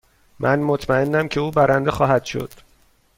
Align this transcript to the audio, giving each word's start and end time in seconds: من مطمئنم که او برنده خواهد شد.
من 0.39 0.59
مطمئنم 0.59 1.27
که 1.27 1.39
او 1.39 1.51
برنده 1.51 1.91
خواهد 1.91 2.23
شد. 2.25 2.51